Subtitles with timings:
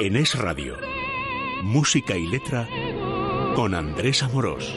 [0.00, 0.78] En Es Radio,
[1.62, 2.66] música y letra
[3.54, 4.74] con Andrés Amorós.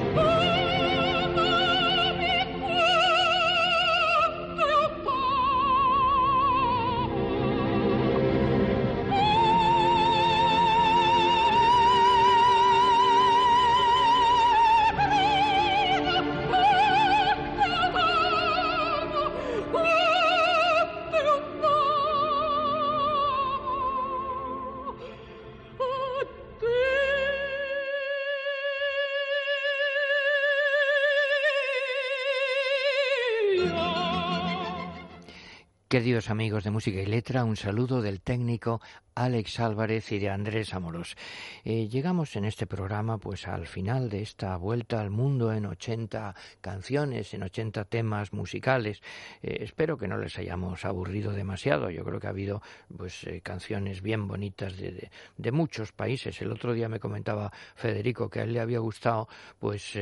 [36.29, 38.79] Amigos de música y letra, un saludo del técnico
[39.15, 41.15] Alex Álvarez y de Andrés Amoros.
[41.63, 46.35] Eh, llegamos en este programa pues al final de esta vuelta al mundo en 80
[46.61, 49.01] canciones, en 80 temas musicales.
[49.41, 51.89] Eh, espero que no les hayamos aburrido demasiado.
[51.89, 52.61] Yo creo que ha habido
[52.95, 56.41] pues eh, canciones bien bonitas de, de, muchos países.
[56.41, 59.27] El otro día me comentaba Federico que a él le había gustado
[59.59, 59.97] pues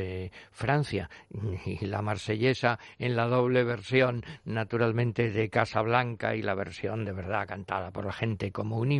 [0.50, 1.10] Francia
[1.66, 7.46] y la marsellesa en la doble versión naturalmente de Casablanca y la versión de verdad
[7.46, 8.92] cantada por la gente como un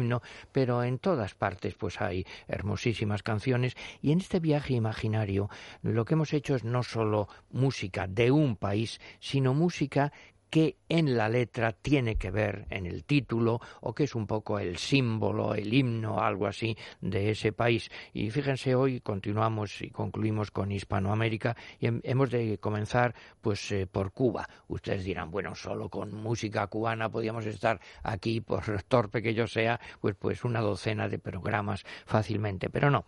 [0.52, 3.76] pero en todas partes pues hay hermosísimas canciones.
[4.00, 5.48] Y en este viaje imaginario
[5.82, 10.12] lo que hemos hecho es no solo música de un país, sino música
[10.52, 14.58] que en la letra tiene que ver en el título o que es un poco
[14.58, 17.90] el símbolo, el himno, algo así de ese país.
[18.12, 24.12] Y fíjense, hoy continuamos y concluimos con Hispanoamérica y hemos de comenzar pues eh, por
[24.12, 24.46] Cuba.
[24.68, 29.80] Ustedes dirán, bueno, solo con música cubana podíamos estar aquí, por torpe que yo sea,
[30.02, 33.06] pues pues una docena de programas fácilmente, pero no,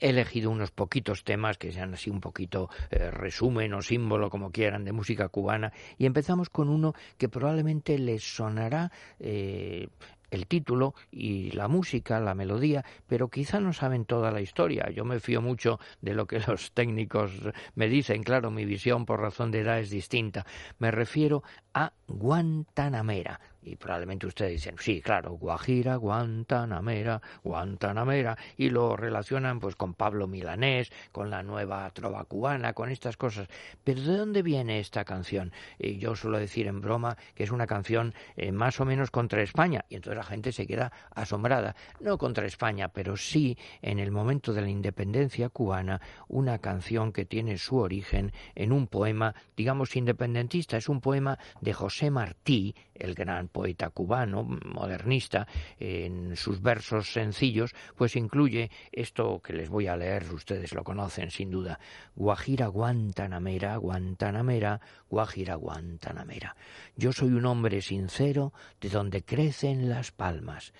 [0.00, 4.50] he elegido unos poquitos temas que sean así un poquito eh, resumen o símbolo, como
[4.50, 5.72] quieran, de música cubana.
[5.98, 9.88] Y empezamos con uno que probablemente les sonará eh,
[10.30, 14.90] el título y la música, la melodía, pero quizá no saben toda la historia.
[14.90, 17.32] Yo me fío mucho de lo que los técnicos
[17.74, 20.46] me dicen, claro, mi visión por razón de edad es distinta.
[20.78, 21.42] Me refiero
[21.76, 29.74] a Guantanamera, y probablemente ustedes dicen, sí, claro, Guajira, Guantanamera, Guantanamera, y lo relacionan pues
[29.74, 33.48] con Pablo Milanés, con la nueva trova cubana, con estas cosas.
[33.82, 35.52] Pero ¿de dónde viene esta canción?
[35.78, 39.42] Y yo suelo decir en broma que es una canción eh, más o menos contra
[39.42, 41.74] España, y entonces la gente se queda asombrada.
[42.00, 47.24] No contra España, pero sí en el momento de la independencia cubana, una canción que
[47.24, 50.76] tiene su origen en un poema, digamos, independentista.
[50.76, 55.48] Es un poema de José Martí, el gran poeta cubano, modernista,
[55.80, 61.32] en sus versos sencillos, pues incluye esto que les voy a leer, ustedes lo conocen
[61.32, 61.80] sin duda.
[62.14, 66.54] Guajira Guantanamera, Guantanamera, Guajira Guantanamera.
[66.94, 70.72] Yo soy un hombre sincero de donde crecen las palmas.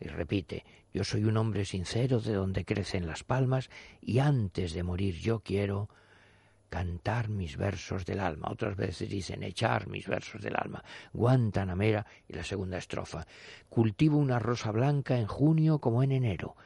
[0.00, 3.68] Y repite, yo soy un hombre sincero de donde crecen las palmas
[4.00, 5.90] y antes de morir yo quiero
[6.72, 8.48] cantar mis versos del alma.
[8.50, 10.82] Otras veces dicen echar mis versos del alma.
[11.12, 13.26] Guantanamera y la segunda estrofa.
[13.68, 16.56] Cultivo una rosa blanca en junio como en enero.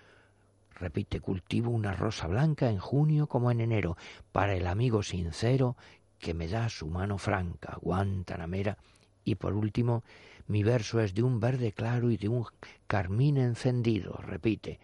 [0.77, 3.97] Repite, cultivo una rosa blanca en junio como en enero,
[4.31, 5.77] para el amigo sincero
[6.21, 8.78] que me da su mano franca, Guantanamera.
[9.25, 10.05] Y por último,
[10.47, 12.47] mi verso es de un verde claro y de un
[12.87, 14.12] carmín encendido.
[14.23, 14.78] Repite,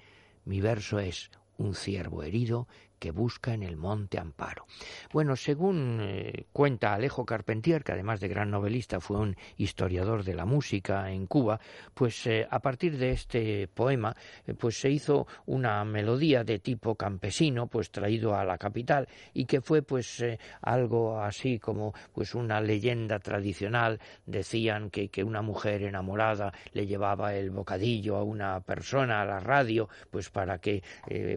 [0.44, 2.66] mi verso es un ciervo herido
[3.02, 4.64] que busca en el monte amparo.
[5.12, 10.36] Bueno, según eh, cuenta Alejo Carpentier, que además de gran novelista fue un historiador de
[10.36, 11.58] la música en Cuba,
[11.94, 14.14] pues eh, a partir de este poema
[14.46, 19.46] eh, pues se hizo una melodía de tipo campesino, pues traído a la capital y
[19.46, 20.24] que fue pues
[20.60, 27.34] algo así como pues una leyenda tradicional, decían que, que una mujer enamorada le llevaba
[27.34, 30.84] el bocadillo a una persona a la radio, pues para que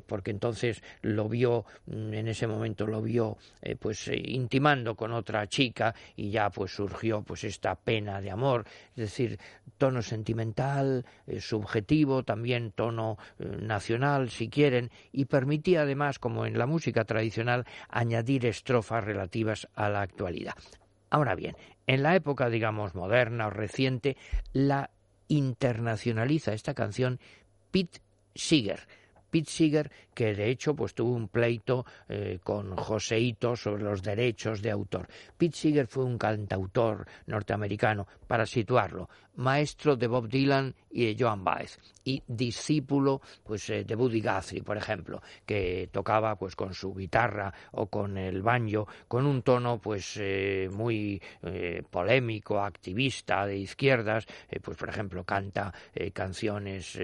[0.05, 1.54] porque entonces lo vio
[1.85, 6.49] Mm, en ese momento lo vio eh, pues eh, intimando con otra chica y ya
[6.49, 9.39] pues surgió pues esta pena de amor, es decir,
[9.77, 16.65] tono sentimental, eh, subjetivo, también tono nacional si quieren y permitía además como en la
[16.65, 20.55] música tradicional añadir estrofas relativas a la actualidad.
[21.09, 21.55] Ahora bien,
[21.87, 24.17] en la época digamos moderna o reciente
[24.53, 24.89] la
[25.27, 27.19] internacionaliza esta canción
[27.71, 27.99] Pete
[28.33, 28.87] Seeger
[29.35, 34.61] Pete Seeger, que de hecho pues tuvo un pleito eh, con Joseito sobre los derechos
[34.61, 35.09] de autor.
[35.37, 41.43] Pete Seeger fue un cantautor norteamericano, para situarlo, maestro de Bob Dylan y de Joan
[41.43, 46.93] Baez y discípulo pues eh, de Buddy Guthrie, por ejemplo, que tocaba pues con su
[46.93, 53.57] guitarra o con el banjo con un tono pues eh, muy eh, polémico, activista de
[53.57, 54.25] izquierdas,
[54.61, 55.73] pues por ejemplo canta
[56.13, 56.97] canciones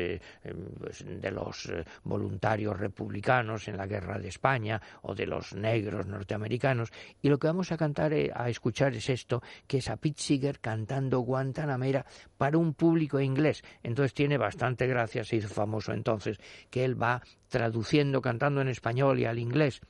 [0.79, 1.71] pues, de los
[2.03, 6.91] voluntarios republicanos en la guerra de España o de los negros norteamericanos
[7.21, 10.59] y lo que vamos a cantar a escuchar es esto, que es a Pete Seeger
[10.59, 12.05] cantando Guantanamera
[12.37, 13.63] para un público inglés.
[13.83, 16.37] Entonces tiene bastante gracia, se hizo famoso entonces,
[16.69, 19.81] que él va traduciendo, cantando en español y al inglés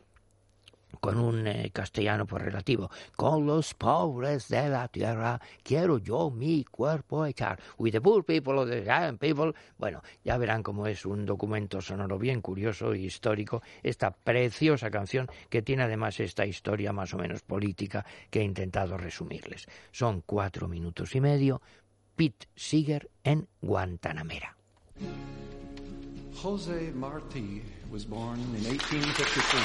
[0.99, 2.89] con un eh, castellano pues relativo.
[3.15, 7.59] Con los pobres de la tierra quiero yo mi cuerpo echar.
[7.77, 9.53] With the poor people of the giant people.
[9.77, 15.27] Bueno, ya verán cómo es un documento sonoro bien curioso y histórico esta preciosa canción
[15.49, 19.67] que tiene además esta historia más o menos política que he intentado resumirles.
[19.91, 21.61] Son cuatro minutos y medio.
[22.21, 24.53] Pete Seeger en Guantanamera.
[26.35, 29.59] Jose Marti was born in 1853.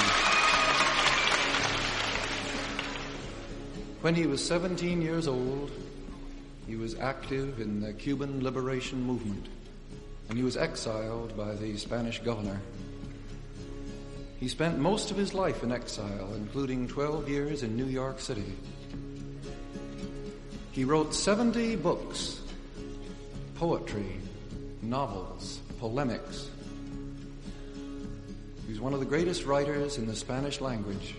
[4.01, 5.71] When he was 17 years old,
[6.67, 9.49] he was active in the Cuban liberation movement,
[10.31, 12.59] and he was exiled by the Spanish governor.
[14.41, 18.55] He spent most of his life in exile, including 12 years in New York City.
[20.73, 22.41] He wrote 70 books,
[23.57, 24.21] poetry,
[24.83, 26.51] novels, polemics.
[28.69, 31.15] He's one of the greatest writers in the Spanish language.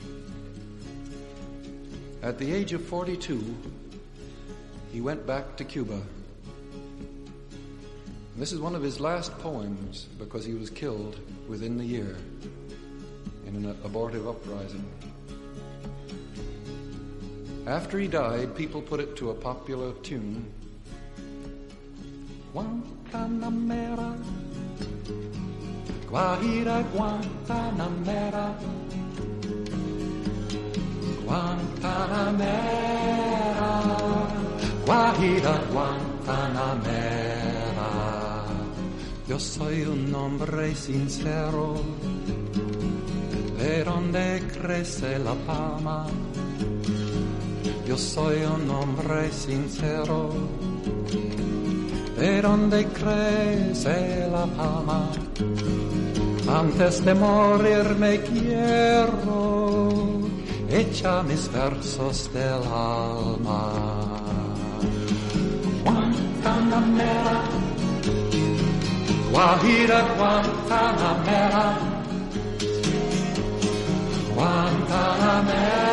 [2.21, 3.55] At the age of 42,
[4.91, 5.99] he went back to Cuba.
[8.35, 12.17] This is one of his last poems because he was killed within the year
[13.47, 14.85] in an abortive uprising.
[17.65, 20.51] After he died, people put it to a popular tune.
[22.53, 24.15] Guantanamera,
[26.09, 28.45] Guajira Guantanamera,
[31.25, 33.73] Guantanamera,
[34.85, 37.89] Guajira Guantanamera.
[39.27, 41.75] Yo soy un hombre sincero,
[43.57, 46.07] de donde crece la palma
[47.87, 50.29] yo soy un hombre sincero,
[52.17, 55.09] de donde crece la palma.
[56.47, 59.89] Antes de morir me quiero,
[60.69, 63.73] echa mis versos del alma.
[65.83, 67.41] Guantanamera,
[69.31, 71.65] Guajira Guantanamera,
[74.35, 75.87] Guantanamera.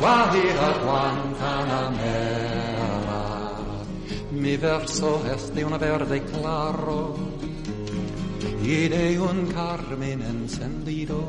[0.00, 0.81] Guajira
[4.62, 7.16] verso es de un verde claro
[8.62, 11.20] y de un carmen encendido.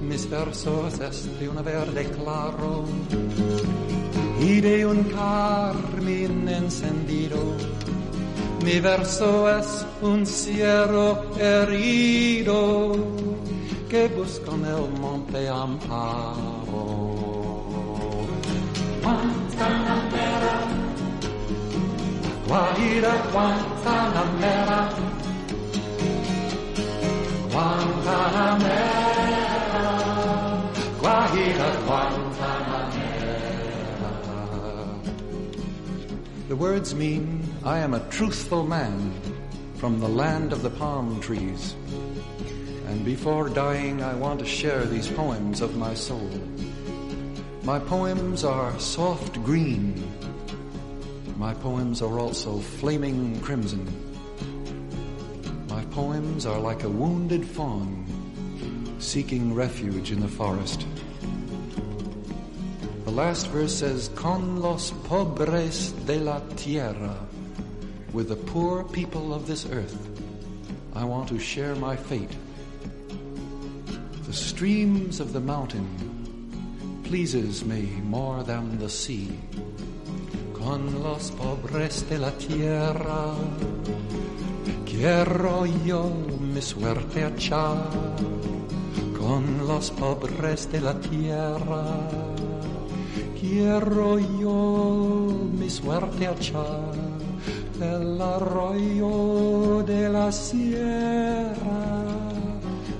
[0.00, 2.84] Mis versos es de un verde claro
[4.40, 7.38] y de un carmen encendido.
[8.64, 12.92] Mi verso es un cielo herido
[13.88, 17.02] que busca en el monte amparo.
[19.02, 20.81] Guantanamera,
[22.52, 24.80] Guajira Guantanamera,
[27.48, 29.06] Guantanamera,
[31.00, 33.32] Guajira Guantanamera.
[36.48, 39.14] The words mean, I am a truthful man
[39.76, 41.74] from the land of the palm trees.
[42.86, 46.30] And before dying, I want to share these poems of my soul.
[47.62, 50.11] My poems are soft green.
[51.36, 53.86] My poems are also flaming crimson.
[55.68, 58.02] My poems are like a wounded fawn
[58.98, 60.86] seeking refuge in the forest.
[63.04, 67.16] The last verse says, Con los pobres de la tierra,
[68.12, 70.08] with the poor people of this earth,
[70.94, 72.36] I want to share my fate.
[74.26, 79.36] The streams of the mountain pleases me more than the sea.
[80.64, 83.34] Con los pobres de la tierra
[84.86, 87.90] quiero yo mi suerte echar.
[89.18, 91.84] Con los pobres de la tierra
[93.40, 96.92] quiero yo mi suerte echar.
[97.82, 102.04] el arroyo de la sierra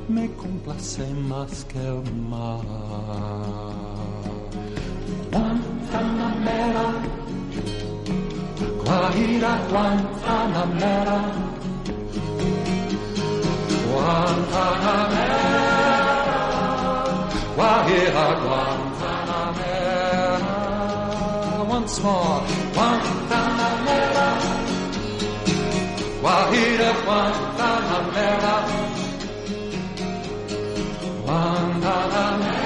[0.09, 2.61] me complace más que el mar.
[8.93, 11.19] Guajira, Guantanamera,
[13.89, 15.49] Guantanamera,
[17.57, 20.55] Guajira, Guantanamera,
[21.75, 22.41] once more,
[22.75, 24.27] Guantanamera,
[26.21, 28.55] Guajira, Guantanamera,
[31.25, 32.62] Guantanamera,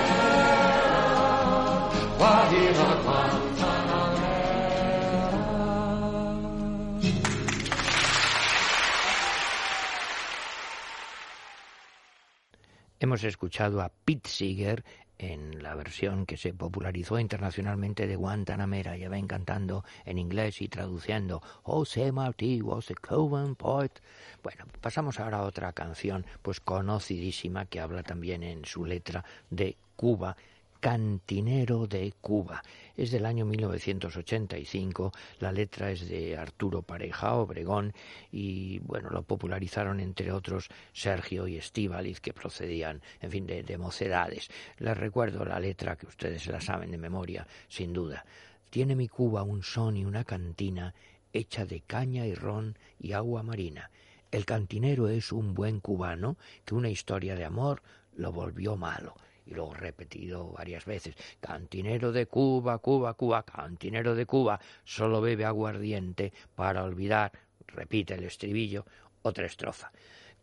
[12.99, 14.83] Hemos escuchado a Pete Seeger
[15.19, 20.69] en la versión que se popularizó internacionalmente de Guantanamera, ya ven cantando en inglés y
[20.69, 24.01] traduciendo José Martí was a Cuban poet.
[24.43, 29.77] Bueno, pasamos ahora a otra canción, pues conocidísima, que habla también en su letra de
[29.97, 30.35] Cuba,
[30.81, 32.63] Cantinero de Cuba.
[32.97, 37.93] Es del año 1985, la letra es de Arturo Pareja Obregón
[38.33, 43.77] y bueno, lo popularizaron entre otros Sergio y Estíbaliz que procedían, en fin, de, de
[43.77, 44.49] mocedades.
[44.79, 48.25] Les recuerdo la letra que ustedes la saben de memoria, sin duda.
[48.71, 50.95] Tiene mi Cuba un son y una cantina
[51.35, 53.91] hecha de caña y ron y agua marina.
[54.31, 57.83] El cantinero es un buen cubano que una historia de amor
[58.17, 61.15] lo volvió malo y luego repetido varias veces.
[61.41, 67.33] Cantinero de Cuba, Cuba, Cuba, cantinero de Cuba, solo bebe aguardiente para olvidar,
[67.67, 68.85] repite el estribillo,
[69.23, 69.93] otra estrofa.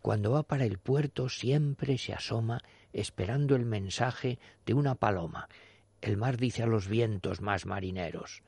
[0.01, 5.47] Cuando va para el puerto siempre se asoma esperando el mensaje de una paloma.
[6.01, 8.43] El mar dice a los vientos más marineros,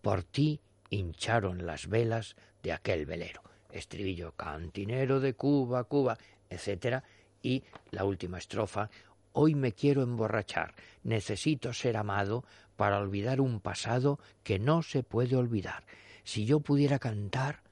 [0.00, 3.42] por ti hincharon las velas de aquel velero.
[3.70, 6.16] Estribillo, cantinero de Cuba, Cuba,
[6.48, 7.04] etcétera,
[7.42, 8.90] y la última estrofa,
[9.32, 12.44] Hoy me quiero emborrachar, necesito ser amado
[12.76, 15.84] para olvidar un pasado que no se puede olvidar.
[16.24, 17.62] Si yo pudiera cantar,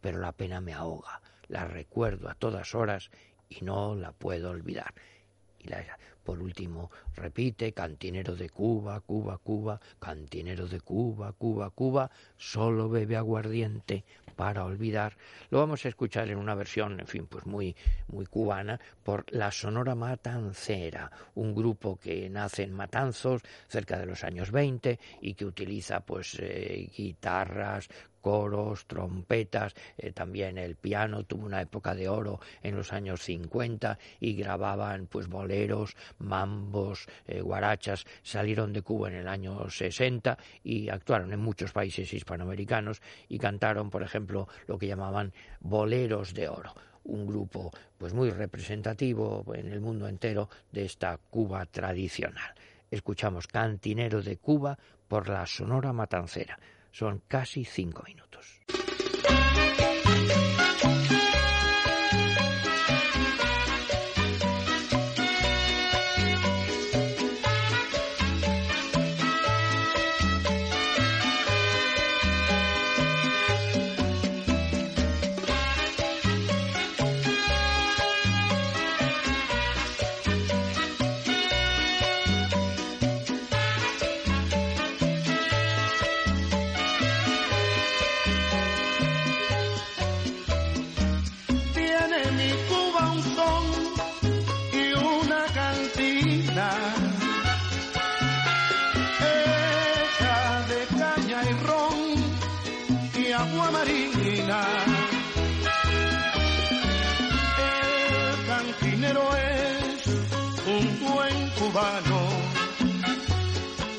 [0.00, 3.10] pero la pena me ahoga, la recuerdo a todas horas
[3.48, 4.94] y no la puedo olvidar.
[5.58, 5.84] Y la,
[6.22, 13.16] por último, repite, cantinero de Cuba, Cuba, Cuba, cantinero de Cuba, Cuba, Cuba, solo bebe
[13.16, 14.04] aguardiente
[14.38, 15.16] para olvidar.
[15.50, 17.74] Lo vamos a escuchar en una versión, en fin, pues muy,
[18.06, 24.22] muy cubana, por la Sonora Matancera, un grupo que nace en Matanzos cerca de los
[24.22, 27.88] años 20 y que utiliza pues eh, guitarras,
[28.20, 33.98] coros, trompetas, eh, también el piano tuvo una época de oro en los años 50
[34.20, 40.88] y grababan pues boleros, mambos, eh, guarachas, salieron de Cuba en el año 60 y
[40.88, 46.74] actuaron en muchos países hispanoamericanos y cantaron, por ejemplo, lo que llamaban boleros de oro
[47.04, 52.54] un grupo pues muy representativo en el mundo entero de esta Cuba tradicional.
[52.90, 56.58] Escuchamos Cantinero de Cuba por la Sonora Matancera.
[56.92, 58.60] Son casi cinco minutos.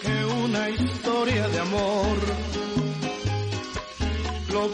[0.02, 2.18] Que una historia de amor
[4.52, 4.68] lo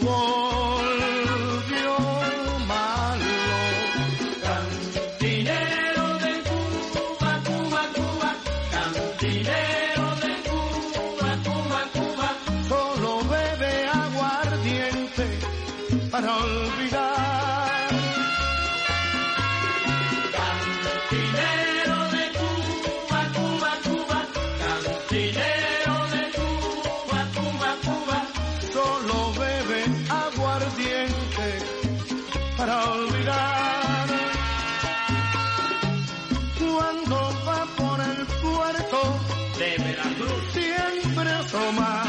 [40.52, 42.02] siempre asoma.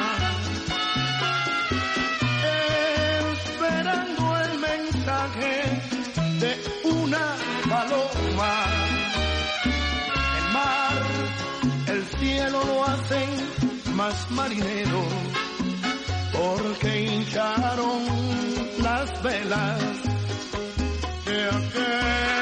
[3.32, 5.82] Esperando el mensaje
[6.40, 6.52] de
[6.90, 7.36] una
[7.70, 8.54] paloma.
[10.38, 10.96] El mar,
[11.88, 13.30] el cielo lo hacen
[13.96, 15.04] más marinero.
[16.34, 18.06] Porque hincharon
[18.80, 19.82] las velas
[21.26, 22.37] de aquel.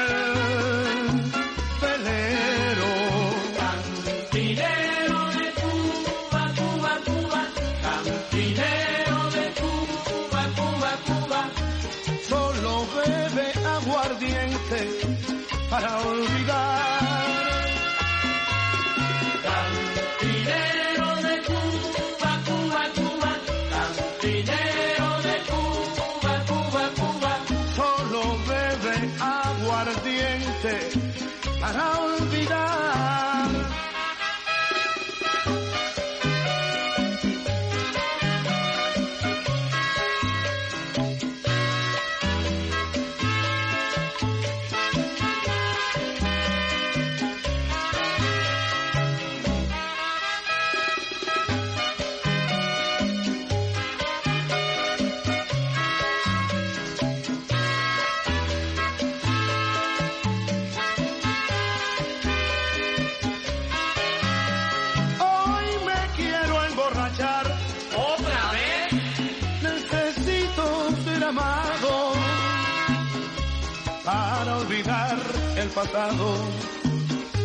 [75.76, 76.34] Pasado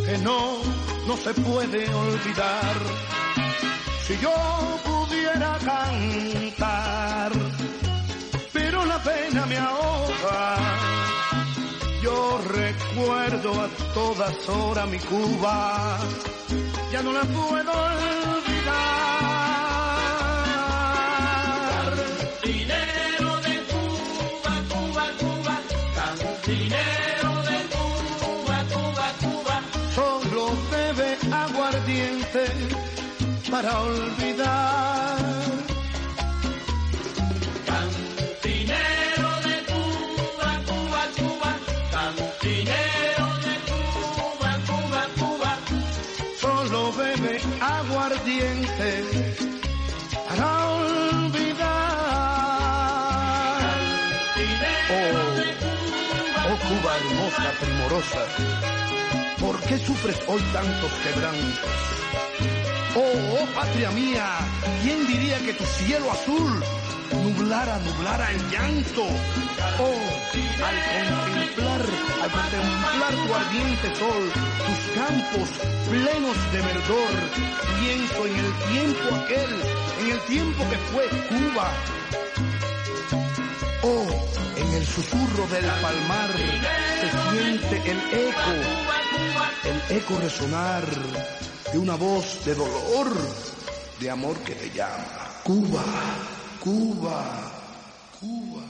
[0.06, 0.40] que no,
[1.06, 2.76] no se puede olvidar.
[4.08, 4.34] Si yo
[4.86, 7.32] pudiera cantar,
[8.54, 10.58] pero la pena me ahoga.
[12.02, 15.98] Yo recuerdo a todas horas mi Cuba,
[16.90, 18.31] ya no la puedo.
[33.52, 35.18] Para olvidar.
[37.68, 41.52] Cantinero de Cuba, Cuba, Cuba,
[41.92, 45.52] cantinero de Cuba, Cuba, Cuba.
[46.40, 48.90] Solo bebe aguardiente
[50.30, 51.92] para olvidar.
[54.94, 55.14] Oh,
[56.48, 58.24] oh Cuba hermosa, primorosa,
[59.42, 61.92] ¿por qué sufres hoy tantos quebrantos?
[62.94, 63.00] Oh,
[63.40, 64.28] oh patria mía,
[64.84, 66.62] ¿quién diría que tu cielo azul
[67.24, 69.04] nublara, nublara el llanto?
[69.80, 70.02] Oh,
[70.66, 71.82] al contemplar,
[72.22, 74.32] al contemplar tu ardiente sol,
[74.68, 75.50] tus campos
[75.90, 77.14] plenos de verdor,
[77.80, 79.52] pienso en el tiempo aquel,
[80.02, 81.72] en el tiempo que fue Cuba.
[83.84, 84.08] Oh,
[84.58, 86.32] en el susurro del palmar
[87.00, 88.56] se siente el eco,
[89.64, 90.84] el eco resonar
[91.72, 93.16] de una voz de dolor,
[94.00, 95.42] de amor que te llama.
[95.44, 95.84] Cuba,
[96.60, 97.52] Cuba,
[98.20, 98.64] Cuba.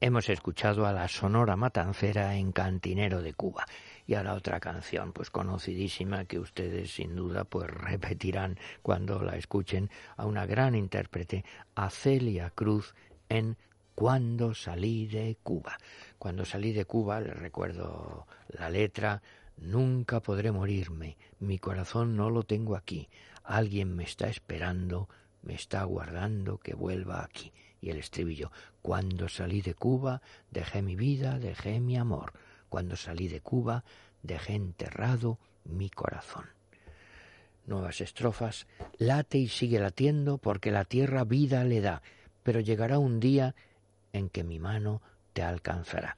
[0.00, 3.64] Hemos escuchado a la Sonora Matancera en Cantinero de Cuba.
[4.06, 9.90] Y ahora otra canción, pues conocidísima, que ustedes sin duda pues repetirán cuando la escuchen,
[10.16, 11.44] a una gran intérprete,
[11.74, 12.94] a Celia Cruz
[13.30, 13.56] en
[13.94, 15.78] Cuando salí de Cuba.
[16.18, 19.22] Cuando salí de Cuba, les recuerdo la letra,
[19.60, 23.10] Nunca podré morirme, mi corazón no lo tengo aquí,
[23.44, 25.10] alguien me está esperando,
[25.42, 27.52] me está aguardando que vuelva aquí.
[27.82, 32.32] Y el estribillo, cuando salí de Cuba, dejé mi vida, dejé mi amor.
[32.70, 33.84] Cuando salí de Cuba,
[34.22, 36.46] dejé enterrado mi corazón.
[37.66, 42.00] Nuevas estrofas, late y sigue latiendo porque la tierra vida le da,
[42.42, 43.54] pero llegará un día
[44.14, 45.02] en que mi mano
[45.34, 46.16] te alcanzará.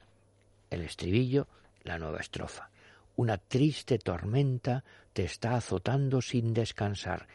[0.69, 1.47] El estribillo,
[1.83, 2.69] la nueva estrofa.
[3.15, 7.27] Una triste tormenta te está azotando sin descansar,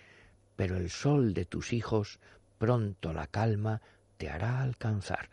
[0.56, 2.18] pero el sol de tus hijos
[2.58, 3.80] pronto la calma
[4.16, 5.30] te hará alcanzar.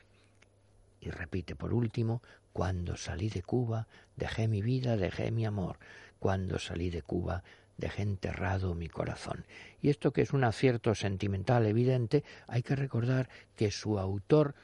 [1.02, 2.22] Y repite por último,
[2.54, 5.78] cuando salí de Cuba, dejé mi vida, dejé mi amor.
[6.20, 7.44] Cuando salí de Cuba,
[7.78, 9.46] dejé enterrado mi corazón.
[9.82, 14.56] Y esto que es un acierto sentimental evidente, hay que recordar que su autor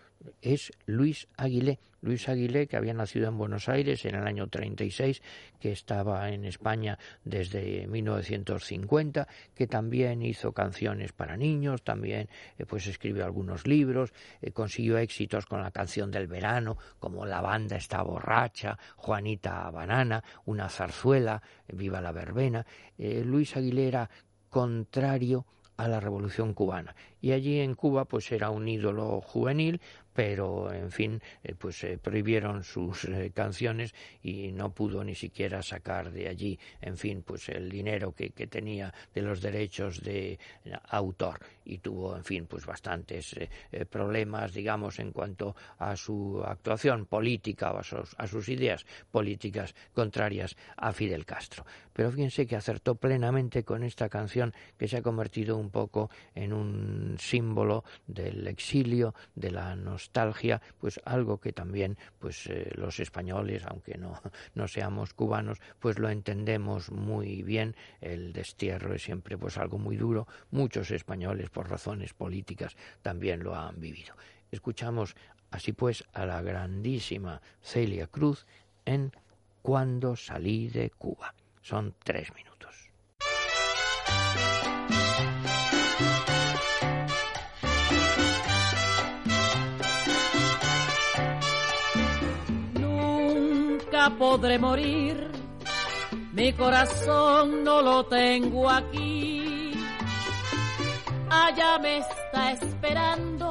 [0.42, 1.80] es Luis Aguilé.
[2.02, 5.22] Luis Aguilé, que había nacido en Buenos Aires en el año 36,
[5.60, 12.88] que estaba en España desde 1950, que también hizo canciones para niños, también eh, pues
[12.88, 18.02] escribió algunos libros, eh, consiguió éxitos con la canción del verano, como La banda está
[18.02, 22.66] borracha, Juanita Banana, una zarzuela, Viva la verbena.
[22.98, 24.10] Eh, Luis Aguilé era
[24.50, 25.46] contrario
[25.78, 29.80] a la revolución cubana y allí en Cuba pues era un ídolo juvenil
[30.14, 35.64] pero en fin, eh, pues eh, prohibieron sus eh, canciones y no pudo ni siquiera
[35.64, 40.40] sacar de allí, en fin, pues el dinero que, que tenía de los derechos de
[40.90, 43.36] autor y tuvo, en fin, pues bastantes
[43.90, 49.76] problemas, digamos, en cuanto a su actuación política o a sus, a sus ideas políticas
[49.94, 51.66] contrarias a Fidel Castro.
[51.94, 56.54] Pero fíjense que acertó plenamente con esta canción que se ha convertido un poco en
[56.54, 63.64] un símbolo del exilio, de la nostalgia, pues algo que también pues eh, los españoles,
[63.66, 64.20] aunque no,
[64.56, 67.76] no seamos cubanos, pues lo entendemos muy bien.
[68.00, 70.28] El destierro es siempre pues algo muy duro.
[70.52, 74.16] Muchos españoles por razones políticas también lo han vivido.
[74.52, 75.16] Escuchamos
[75.50, 78.46] así pues a la grandísima Celia Cruz
[78.86, 79.12] en
[79.62, 81.34] Cuando salí de Cuba.
[81.62, 82.52] Son tres minutos.
[94.22, 95.32] Podré morir,
[96.32, 99.72] mi corazón no lo tengo aquí.
[101.28, 103.48] Allá me está esperando,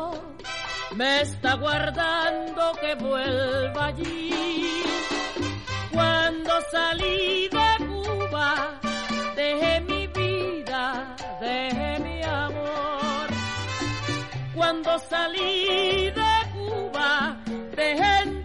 [0.95, 4.85] me está guardando que vuelva allí.
[5.93, 7.71] Cuando salí de
[9.35, 13.27] dejé mi vida, dejé mi amor.
[14.55, 17.37] Cuando salí de Cuba,
[17.75, 18.40] dejé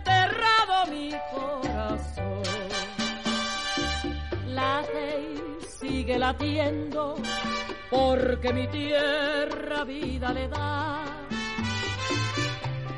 [5.87, 7.15] sigue latiendo,
[7.89, 11.03] porque mi tierra vida le da.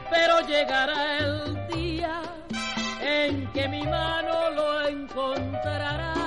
[0.09, 2.21] Pero llegará el día
[3.01, 6.17] en que mi mano lo encontrará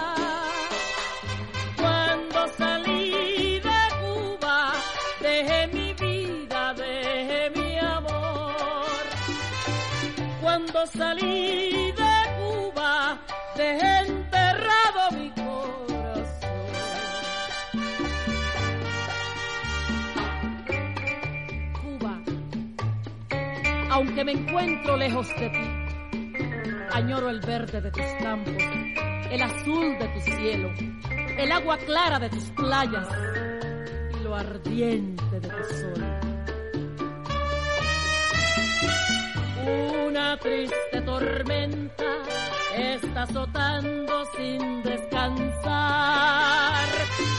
[10.86, 13.18] salí de Cuba,
[13.56, 13.89] dejé enterrado
[24.00, 26.48] aunque me encuentro lejos de ti,
[26.90, 28.54] añoro el verde de tus campos,
[29.30, 30.70] el azul de tu cielo,
[31.36, 33.06] el agua clara de tus playas
[34.18, 36.04] y lo ardiente de tu sol.
[40.08, 42.04] Una triste tormenta
[42.78, 46.08] está azotando sin descansar.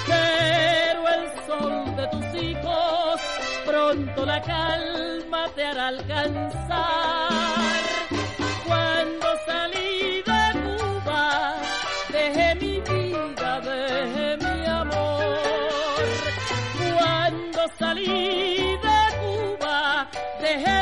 [0.06, 3.31] Pero el sol de tus hijos
[3.72, 7.30] pronto la calma te hará alcanzar.
[8.68, 11.56] Cuando salí de Cuba,
[12.12, 16.06] dejé mi vida, dejé mi amor.
[16.98, 20.08] Cuando salí de Cuba,
[20.42, 20.82] dejé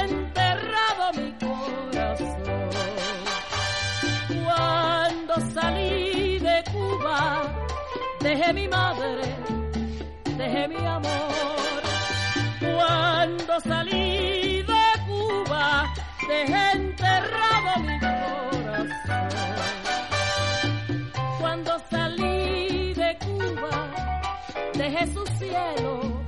[8.22, 9.36] dejé mi madre,
[10.38, 11.59] dejé mi amor.
[12.90, 15.94] Cuando salí de Cuba,
[16.28, 19.30] dejé enterrado mi corazón.
[21.40, 23.76] Cuando salí de Cuba,
[24.74, 26.24] dejé su cielo,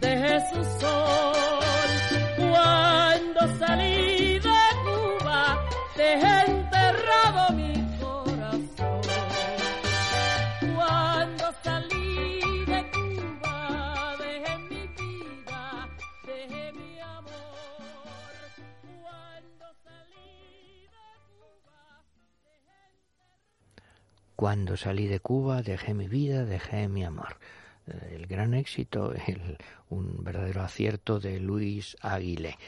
[0.00, 1.90] dejé su sol.
[2.36, 5.58] Cuando salí de Cuba,
[5.96, 6.41] dejé
[24.42, 27.38] Cuando salí de Cuba dejé mi vida, dejé mi amor.
[27.86, 29.14] Eh, el gran éxito,
[29.88, 32.58] un verdadero acierto de Luis Aguilé.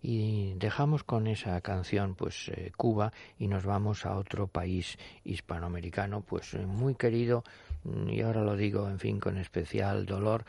[0.00, 6.22] Y dejamos con esa canción pues eh, Cuba y nos vamos a otro país hispanoamericano
[6.22, 7.44] pues eh, muy querido
[7.84, 10.46] mm, y ahora lo digo en fin con especial dolor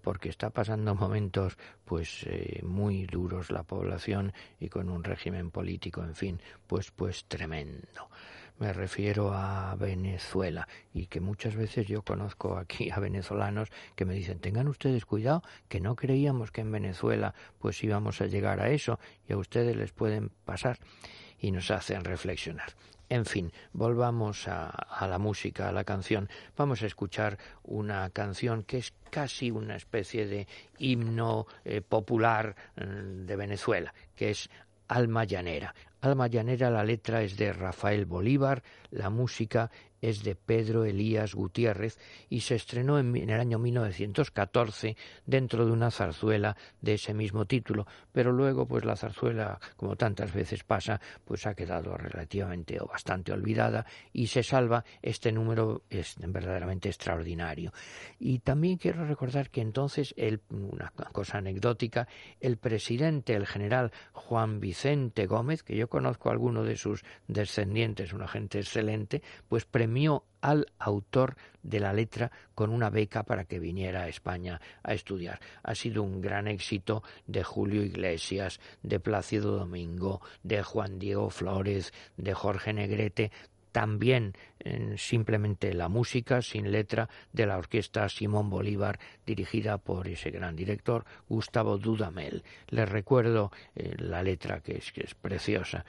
[0.00, 2.24] porque está pasando momentos pues
[2.62, 8.08] muy duros la población y con un régimen político en fin pues pues tremendo
[8.60, 14.14] me refiero a Venezuela y que muchas veces yo conozco aquí a venezolanos que me
[14.14, 18.68] dicen tengan ustedes cuidado que no creíamos que en Venezuela pues íbamos a llegar a
[18.68, 20.78] eso y a ustedes les pueden pasar
[21.38, 22.74] y nos hacen reflexionar.
[23.08, 26.28] En fin, volvamos a, la música, a la canción.
[26.56, 30.46] Vamos a escuchar una canción que es casi una especie de
[30.78, 34.48] himno eh, popular mm, de Venezuela, que es
[34.86, 35.74] Alma Llanera.
[36.00, 41.98] Alma Llanera, la letra es de Rafael Bolívar, la música es de Pedro Elías Gutiérrez
[42.28, 47.86] y se estrenó en, el año 1914 dentro de una zarzuela de ese mismo título,
[48.12, 53.32] pero luego pues la zarzuela, como tantas veces pasa, pues ha quedado relativamente o bastante
[53.32, 57.72] olvidada y se salva este número es verdaderamente extraordinario.
[58.18, 62.08] Y también quiero recordar que entonces el, una cosa anecdótica,
[62.40, 68.12] el presidente, el general Juan Vicente Gómez, que yo conozco a alguno de sus descendientes,
[68.12, 69.89] una gente excelente, pues premió
[70.40, 75.40] al autor de la letra con una beca para que viniera a España a estudiar.
[75.62, 81.92] Ha sido un gran éxito de Julio Iglesias, de Plácido Domingo, de Juan Diego Flores,
[82.16, 83.30] de Jorge Negrete,
[83.72, 84.34] también
[84.96, 91.04] simplemente la música sin letra de la orquesta Simón Bolívar dirigida por ese gran director
[91.28, 92.42] Gustavo Dudamel.
[92.68, 95.84] Les recuerdo eh, la letra que es, que es preciosa.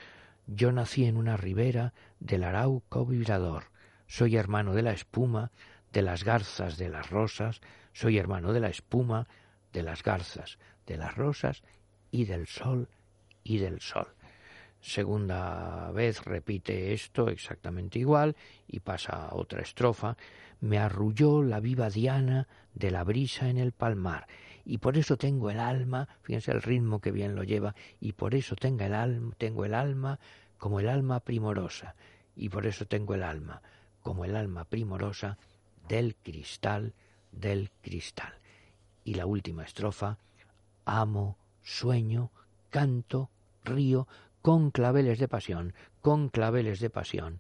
[0.48, 3.71] Yo nací en una ribera del Arauco vibrador.
[4.12, 5.52] Soy hermano de la espuma,
[5.94, 7.62] de las garzas, de las rosas.
[7.94, 9.26] Soy hermano de la espuma,
[9.72, 11.64] de las garzas, de las rosas
[12.12, 12.90] y del sol
[13.42, 14.14] y del sol
[14.82, 18.36] segunda vez repite esto exactamente igual
[18.68, 20.18] y pasa a otra estrofa.
[20.60, 24.28] Me arrulló la viva diana de la brisa en el palmar
[24.66, 28.36] y por eso tengo el alma, fíjense el ritmo que bien lo lleva, y por
[28.36, 30.20] eso tengo el alma, tengo el alma
[30.58, 31.96] como el alma primorosa,
[32.36, 33.62] y por eso tengo el alma
[34.02, 35.38] como el alma primorosa
[35.88, 36.94] del cristal,
[37.32, 38.34] del cristal.
[39.04, 40.18] Y la última estrofa,
[40.86, 42.32] amo, sueño,
[42.70, 43.30] canto,
[43.64, 44.08] río,
[44.42, 47.40] con claveles de pasión, con claveles de pasión,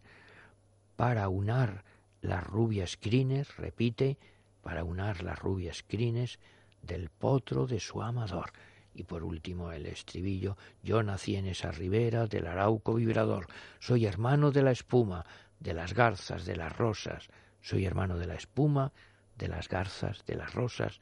[0.95, 1.84] para unar
[2.21, 4.17] las rubias crines, repite,
[4.62, 6.39] para unar las rubias crines
[6.84, 8.52] del potro de su amador.
[8.93, 13.47] Y por último el estribillo, yo nací en esa ribera del arauco vibrador,
[13.80, 15.26] soy hermano de la espuma,
[15.62, 17.30] de las garzas, de las rosas,
[17.62, 18.91] soy hermano de la espuma,
[19.38, 21.00] de las garzas, de las rosas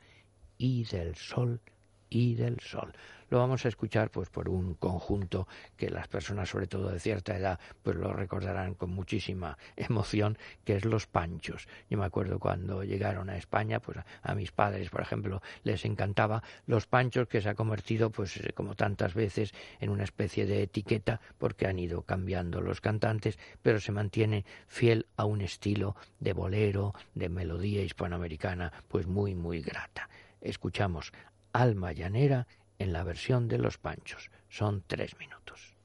[0.58, 1.62] y del sol
[2.10, 2.94] y del sol.
[3.30, 7.38] Lo vamos a escuchar pues por un conjunto que las personas sobre todo de cierta
[7.38, 11.68] edad pues lo recordarán con muchísima emoción que es los panchos.
[11.90, 16.42] Yo me acuerdo cuando llegaron a España pues a, mis padres por ejemplo les encantaba
[16.66, 20.64] los panchos que se ha convertido pues eh, como tantas veces en una especie de
[20.64, 26.34] etiqueta porque han ido cambiando los cantantes pero se mantiene fiel a un estilo de
[26.34, 30.10] bolero de melodía hispanoamericana pues muy muy grata.
[30.42, 31.12] Escuchamos
[31.54, 34.32] Alma Llanera en la versión de los Panchos.
[34.50, 35.76] Son tres minutos.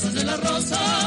[0.00, 0.99] Tengo el alma como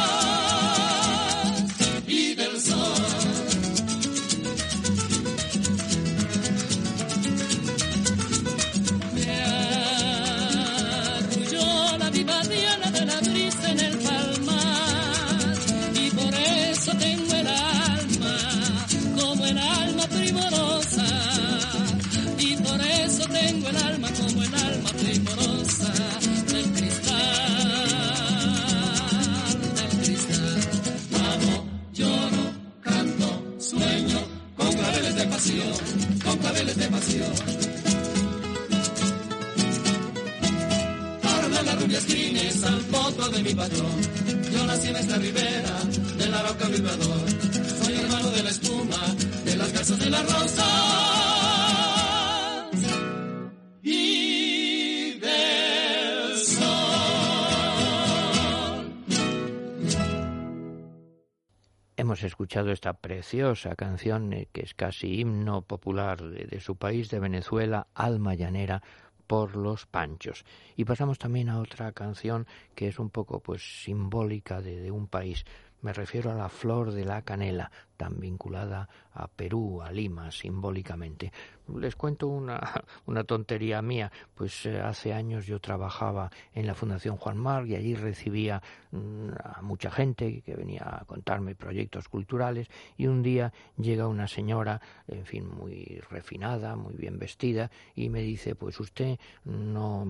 [62.54, 67.88] escuchado esta preciosa canción eh, que es casi himno popular de, su país, de Venezuela,
[67.96, 68.84] Alma Llanera,
[69.26, 70.46] por los Panchos.
[70.76, 75.46] Y pasamos también a otra canción que es un poco pues simbólica de un país.
[75.84, 81.34] Me refiero a la flor de la canela, tan vinculada a Perú, a Lima, simbólicamente.
[81.78, 82.62] Les cuento una,
[83.06, 84.10] una tontería mía.
[84.34, 89.32] Pues eh, hace años yo trabajaba en la Fundación Juan Mar y allí recibía mm,
[89.44, 94.80] a mucha gente que venía a contarme proyectos culturales y un día llega una señora,
[95.10, 100.08] en fin, muy refinada, muy bien vestida y me dice, pues usted no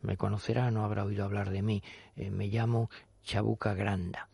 [0.00, 1.82] me conocerá, no habrá oído hablar de mí.
[2.16, 2.88] Eh, me llamo
[3.22, 4.29] Chabuca Granda.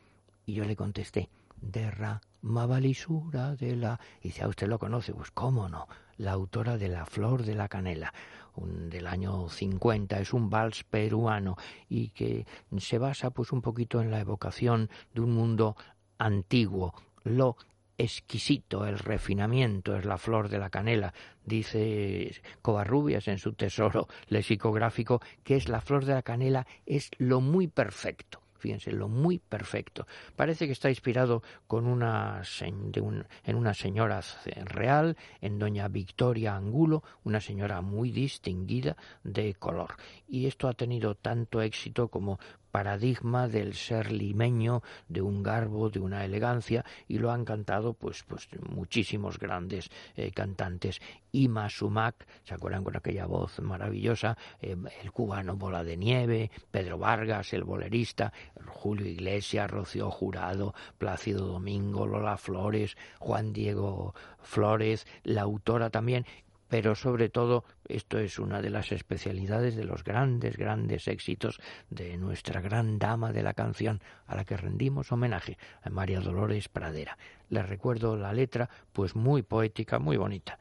[0.48, 1.28] Y yo le contesté,
[1.60, 3.98] derramaba lisura de la...
[4.20, 5.12] Y dice, ¿a usted lo conoce?
[5.12, 8.14] Pues cómo no, la autora de La Flor de la Canela,
[8.54, 11.56] un, del año 50, es un vals peruano
[11.88, 12.46] y que
[12.78, 15.76] se basa pues un poquito en la evocación de un mundo
[16.16, 17.56] antiguo, lo
[17.98, 21.12] exquisito, el refinamiento es la flor de la canela,
[21.44, 27.40] dice Covarrubias en su tesoro lexicográfico, que es la flor de la canela, es lo
[27.40, 30.08] muy perfecto fíjense, lo muy perfecto.
[30.34, 34.20] Parece que está inspirado con una en una señora
[34.64, 39.94] real, en doña Victoria Angulo, una señora muy distinguida de color.
[40.26, 42.40] Y esto ha tenido tanto éxito como
[42.76, 48.22] paradigma del ser limeño, de un garbo, de una elegancia, y lo han cantado pues,
[48.24, 51.00] pues muchísimos grandes eh, cantantes.
[51.32, 54.36] Ima Sumac, ¿se acuerdan con aquella voz maravillosa?
[54.60, 58.34] Eh, el cubano Bola de Nieve, Pedro Vargas, el bolerista,
[58.66, 66.26] Julio Iglesias, Rocío Jurado, Plácido Domingo, Lola Flores, Juan Diego Flores, la autora también,
[66.68, 72.16] pero sobre todo esto es una de las especialidades de los grandes, grandes éxitos de
[72.16, 77.18] nuestra gran dama de la canción a la que rendimos homenaje, a María Dolores Pradera.
[77.48, 80.58] Les recuerdo la letra, pues muy poética, muy bonita.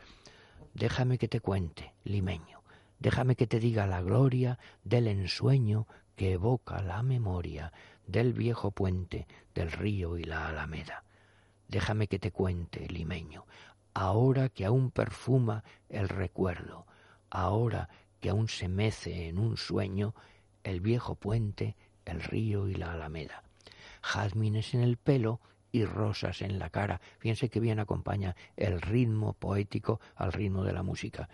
[0.74, 2.62] Déjame que te cuente, limeño,
[3.00, 7.72] déjame que te diga la gloria del ensueño que evoca la memoria
[8.08, 11.04] del viejo puente, del río y la alameda.
[11.68, 13.46] Déjame que te cuente, limeño,
[13.96, 16.86] ahora que aún perfuma el recuerdo,
[17.32, 20.14] ahora que aún se mece en un sueño
[20.64, 23.44] el viejo puente, el río y la alameda.
[24.02, 25.40] Jazmines en el pelo
[25.72, 27.02] y rosas en la cara.
[27.20, 31.30] Fíjense que bien acompaña el ritmo poético al ritmo de la música.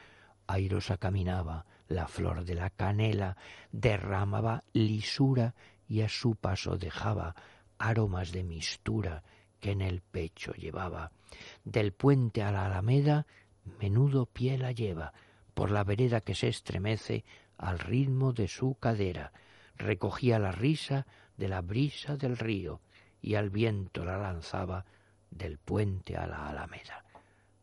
[0.47, 3.37] Airosa caminaba, la flor de la canela
[3.71, 5.55] derramaba lisura
[5.87, 7.35] y a su paso dejaba
[7.79, 9.23] aromas de mistura
[9.61, 11.11] que en el pecho llevaba.
[11.63, 13.25] Del puente a la alameda,
[13.79, 15.13] menudo pie la lleva,
[15.53, 17.23] por la vereda que se estremece
[17.57, 19.31] al ritmo de su cadera.
[19.77, 22.81] Recogía la risa de la brisa del río
[23.21, 24.85] y al viento la lanzaba
[25.29, 27.05] del puente a la alameda.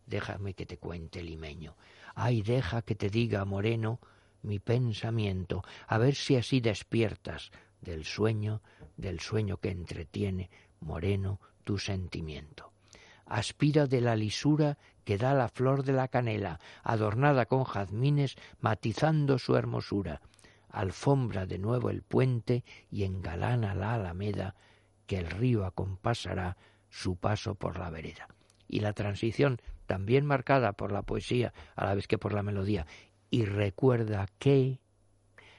[0.07, 1.77] Déjame que te cuente, limeño.
[2.15, 4.01] Ay, deja que te diga, moreno,
[4.43, 8.63] mi pensamiento, a ver si así despiertas del sueño,
[8.97, 12.73] del sueño que entretiene, moreno, tu sentimiento.
[13.27, 19.39] Aspira de la lisura que da la flor de la canela, adornada con jazmines, matizando
[19.39, 20.23] su hermosura.
[20.71, 24.55] Alfombra de nuevo el puente y engalana la alameda,
[25.07, 26.57] que el río acompasará
[26.89, 28.29] su paso por la vereda.
[28.67, 32.87] Y la transición, también marcada por la poesía a la vez que por la melodía,
[33.29, 34.81] y recuerda que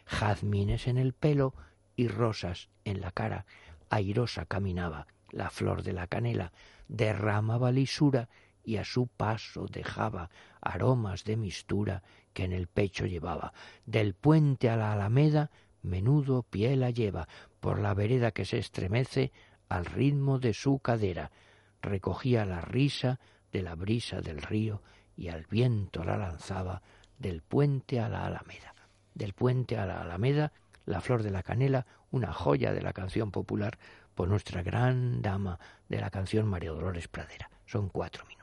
[0.08, 1.54] jazmines en el pelo
[1.96, 3.46] y rosas en la cara,
[3.92, 6.52] airosa caminaba la flor de la canela,
[6.88, 8.30] derramaba lisura
[8.64, 10.30] y a su paso dejaba
[10.62, 13.54] aromas de mistura que en el pecho llevaba.
[13.86, 15.50] Del puente a la alameda,
[15.82, 17.28] menudo pie la lleva,
[17.60, 19.32] por la vereda que se estremece
[19.70, 21.32] al ritmo de su cadera.
[21.82, 23.20] Recogía la risa
[23.52, 24.82] de la brisa del río
[25.16, 26.82] y al viento la lanzaba
[27.18, 28.76] del puente a la alameda.
[29.14, 30.54] Del puente a la alameda,
[30.86, 33.78] la flor de la canela, una joya de la canción popular,
[34.20, 35.58] por nuestra gran dama
[35.88, 37.50] de la canción María Dolores Pradera.
[37.66, 38.39] Son cuatro minutos.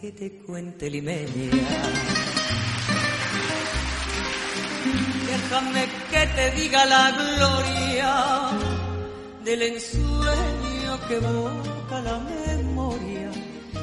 [0.00, 1.50] Que te cuente limeña.
[5.26, 8.14] Déjame que te diga la gloria
[9.44, 13.30] del ensueño que evoca la memoria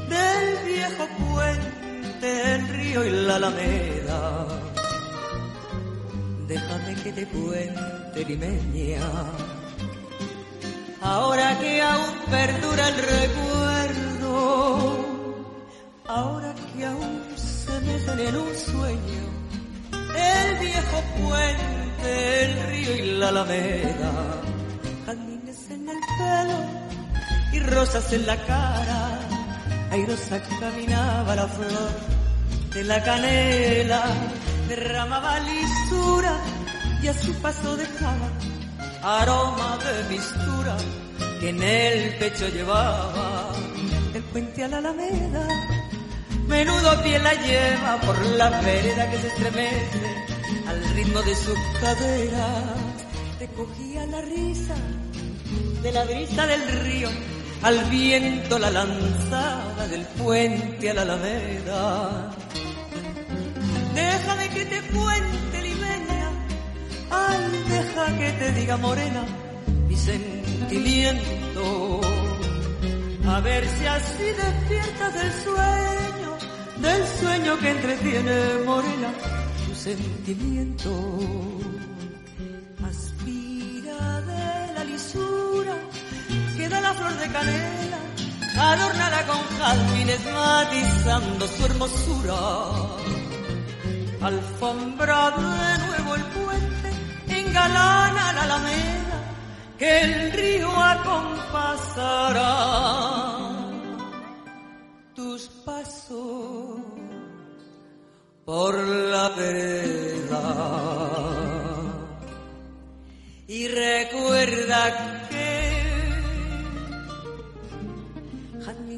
[0.10, 4.48] del viejo puente, el río y la alameda.
[6.48, 9.02] Déjame que te cuente limeña.
[11.02, 13.47] Ahora que aún perdura el recuerdo,
[23.32, 24.12] la alameda,
[25.06, 26.60] jardines en el pelo
[27.52, 29.20] y rosas en la cara,
[29.92, 31.92] airosa caminaba la flor
[32.74, 34.04] de la canela,
[34.70, 36.38] derramaba lisura
[37.02, 38.30] y a su paso dejaba
[39.04, 40.78] aroma de mistura
[41.40, 43.52] que en el pecho llevaba
[44.14, 45.48] el puente a la alameda.
[46.48, 50.28] Menudo pie la lleva por la vereda que se estremece
[50.68, 52.97] al ritmo de sus caderas.
[53.40, 54.74] Recogía la risa
[55.84, 57.08] de la brisa del río,
[57.62, 62.36] al viento la lanzada del puente a la alameda.
[63.94, 66.32] Déjame que te cuente, limeña,
[67.12, 67.38] ay,
[67.70, 69.24] deja que te diga morena
[69.88, 72.02] mi sentimiento.
[73.28, 76.38] A ver si así despiertas del sueño,
[76.78, 79.14] del sueño que entretiene morena
[79.68, 81.67] tu sentimiento.
[86.88, 88.00] La flor de canela,
[88.72, 92.42] adornada con jazmines matizando su hermosura.
[94.30, 96.90] Alfombra de nuevo el puente,
[97.40, 99.18] engalana la alameda,
[99.80, 102.54] que el río acompasará
[105.14, 106.80] tus pasos
[108.46, 108.74] por
[109.14, 110.46] la vereda.
[113.50, 115.57] Y recuerda que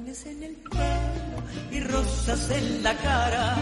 [0.10, 1.38] en el pelo
[1.72, 3.56] y rosas en la cara,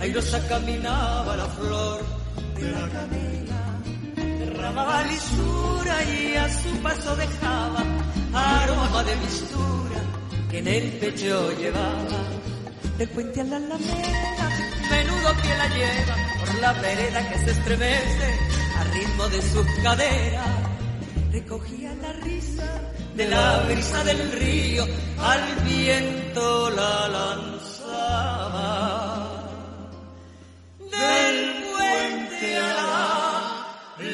[0.00, 2.04] airosa caminaba la flor
[2.56, 3.38] de la canela
[4.16, 7.84] derramaba lisura y a su paso dejaba
[8.34, 10.00] aroma de mistura
[10.50, 12.18] que en el pecho llevaba.
[12.98, 14.48] Del puente a la alameda,
[14.90, 18.38] menudo pie la lleva por la vereda que se estremece
[18.80, 20.67] al ritmo de sus caderas.
[21.40, 22.68] Recogía la risa
[23.14, 24.84] de la brisa del río,
[25.20, 28.68] al viento la lanzaba.
[30.80, 32.74] Del puente a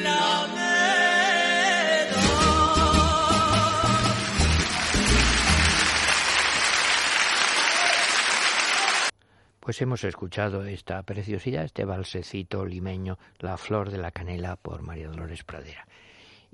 [0.03, 0.45] la
[9.59, 15.07] Pues hemos escuchado esta preciosidad, este balsecito limeño, La flor de la canela por María
[15.07, 15.87] Dolores Pradera.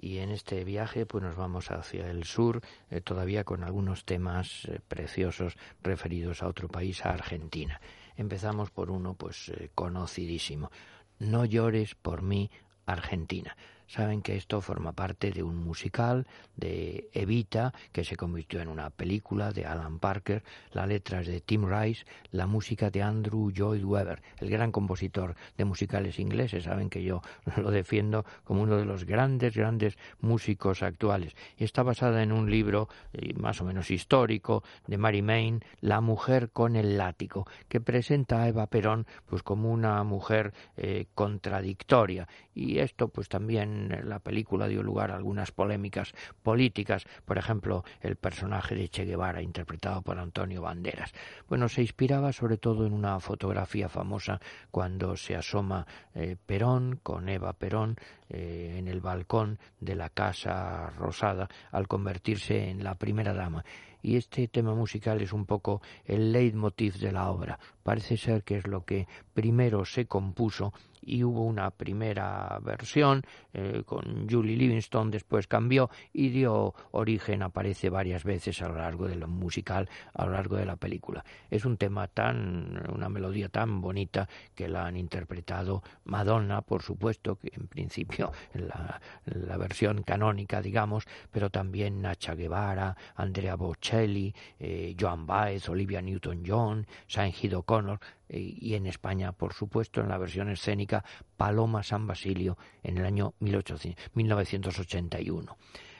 [0.03, 4.65] Y en este viaje pues nos vamos hacia el sur, eh, todavía con algunos temas
[4.65, 7.79] eh, preciosos referidos a otro país, a Argentina.
[8.17, 10.71] Empezamos por uno pues eh, conocidísimo.
[11.19, 12.49] No llores por mí,
[12.87, 13.55] Argentina.
[13.91, 16.25] Saben que esto forma parte de un musical
[16.55, 20.43] de Evita, que se convirtió en una película de Alan Parker.
[20.71, 25.35] La letra es de Tim Rice, la música de Andrew Lloyd Webber, el gran compositor
[25.57, 26.63] de musicales ingleses.
[26.63, 27.21] Saben que yo
[27.57, 31.35] lo defiendo como uno de los grandes, grandes músicos actuales.
[31.57, 35.99] Y está basada en un libro eh, más o menos histórico de Mary Main, La
[35.99, 42.29] mujer con el látigo, que presenta a Eva Perón pues como una mujer eh, contradictoria.
[42.55, 46.13] Y esto pues también la película dio lugar a algunas polémicas
[46.43, 51.11] políticas, por ejemplo, el personaje de Che Guevara interpretado por Antonio Banderas.
[51.47, 54.39] Bueno, se inspiraba sobre todo en una fotografía famosa
[54.71, 57.95] cuando se asoma eh, Perón con Eva Perón
[58.29, 63.63] eh, en el balcón de la Casa Rosada al convertirse en la primera dama
[64.01, 67.59] y este tema musical es un poco el leitmotiv de la obra.
[67.83, 73.23] Parece ser que es lo que primero se compuso y hubo una primera versión
[73.53, 79.07] eh, con Julie Livingston, después cambió y dio origen, aparece varias veces a lo largo
[79.07, 81.23] de la musical, a lo largo de la película.
[81.49, 87.35] Es un tema tan, una melodía tan bonita que la han interpretado Madonna, por supuesto,
[87.35, 94.95] que en principio la, la versión canónica, digamos, pero también Nacha Guevara, Andrea Bocelli, eh,
[94.99, 100.49] Joan Baez, Olivia Newton-John, Saint O'Connor, eh, y en España, por supuesto, en la versión
[100.49, 101.03] escénica
[101.35, 105.57] Paloma San Basilio en el año 1981.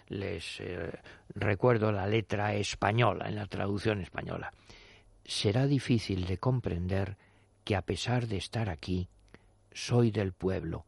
[0.08, 0.92] Les eh,
[1.36, 4.54] recuerdo la letra española, en la traducción española.
[5.24, 7.18] será difícil de comprender
[7.64, 9.08] que a pesar de estar aquí,
[9.72, 10.86] soy del pueblo,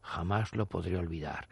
[0.00, 1.48] jamás lo podré olvidar.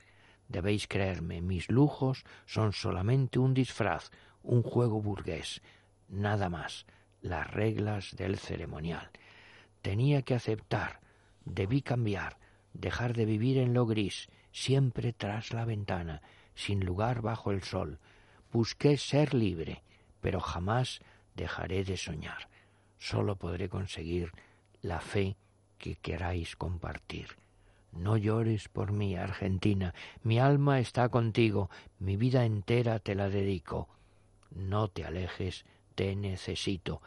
[0.49, 4.11] Debéis creerme, mis lujos son solamente un disfraz,
[4.43, 5.63] un juego burgués,
[6.09, 6.87] nada más,
[7.21, 9.11] las reglas del ceremonial.
[9.83, 11.01] Tenía que aceptar,
[11.45, 12.39] debí cambiar,
[12.73, 16.23] dejar de vivir en lo gris, siempre tras la ventana,
[16.55, 17.99] sin lugar bajo el sol.
[18.53, 19.83] Busqué ser libre,
[20.21, 21.01] pero jamás
[21.35, 22.49] dejaré de soñar.
[22.99, 24.31] Solo podré conseguir
[24.83, 25.37] la fe
[25.79, 27.37] que queráis compartir.
[27.93, 33.89] No llores por mí, Argentina, mi alma está contigo, mi vida entera te la dedico.
[34.51, 35.65] No te alejes,
[35.95, 37.03] te necesito.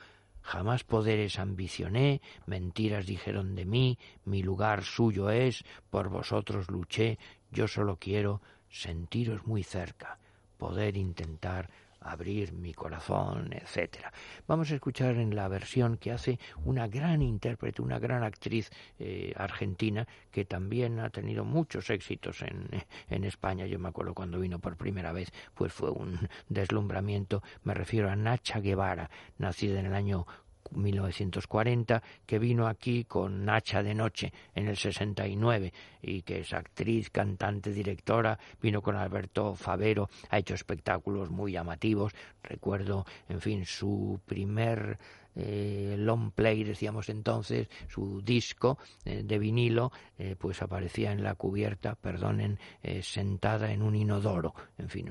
[0.46, 7.18] Jamás poderes ambicioné, mentiras dijeron de mí, mi lugar suyo es, por vosotros luché,
[7.52, 10.20] yo solo quiero sentiros muy cerca,
[10.60, 11.72] poder intentar
[12.06, 14.14] abrir mi corazón, etcétera.
[14.48, 19.34] Vamos a escuchar en la versión que hace una gran intérprete, una gran actriz eh,
[19.36, 22.68] argentina que también ha tenido muchos éxitos en,
[23.10, 23.66] en España.
[23.66, 27.42] Yo me acuerdo cuando vino por primera vez, pues fue un deslumbramiento.
[27.64, 30.28] Me refiero a Nacha Guevara, nacida en el año
[30.72, 37.10] 1940, que vino aquí con Nacha de Noche en el 69 y que es actriz,
[37.10, 42.14] cantante, directora, vino con Alberto Favero, ha hecho espectáculos muy llamativos.
[42.44, 44.98] Recuerdo, en fin, su primer
[45.36, 51.36] eh, long play, decíamos entonces, su disco eh, de vinilo, eh, pues aparecía en la
[51.36, 52.60] cubierta, perdonen,
[53.02, 55.10] sentada en un inodoro, en fin,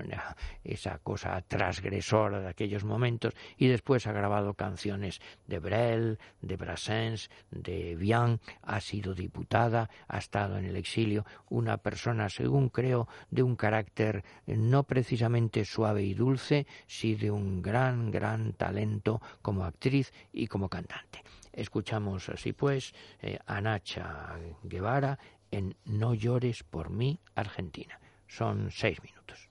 [0.62, 7.30] esa cosa transgresora de aquellos momentos, y después ha grabado canciones de Brel, de Brassens,
[7.50, 13.42] de Vian, ha sido diputada, ha estado en el exilio, una persona, según creo, de
[13.42, 20.12] un carácter no precisamente suave y dulce, sí de un gran, gran talento como actriz
[20.32, 20.83] y como cantante.
[21.52, 25.18] Escuchamos así pues eh, a Nacha Guevara
[25.50, 28.00] en No llores por mí, Argentina.
[28.26, 29.48] Son seis minutos.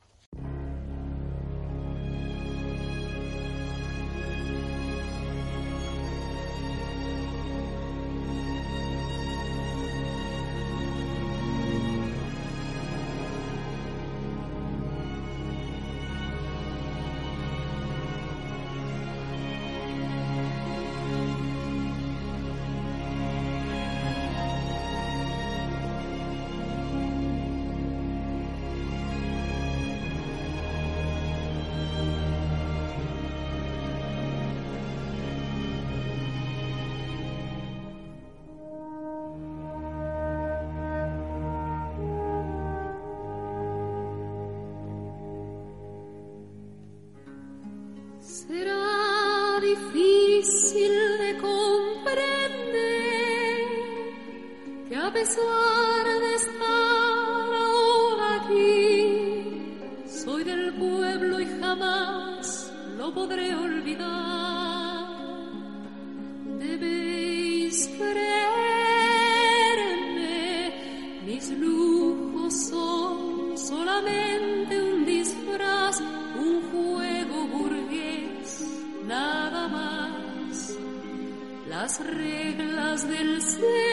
[82.00, 83.93] Busqué ser